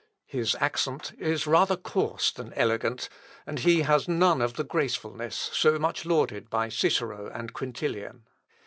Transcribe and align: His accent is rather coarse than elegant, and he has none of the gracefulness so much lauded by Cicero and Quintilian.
His 0.25 0.55
accent 0.59 1.11
is 1.19 1.45
rather 1.45 1.77
coarse 1.77 2.31
than 2.31 2.53
elegant, 2.53 3.07
and 3.45 3.59
he 3.59 3.83
has 3.83 4.07
none 4.07 4.41
of 4.41 4.55
the 4.55 4.63
gracefulness 4.63 5.51
so 5.53 5.77
much 5.77 6.07
lauded 6.07 6.49
by 6.49 6.69
Cicero 6.69 7.29
and 7.31 7.53
Quintilian. 7.53 8.23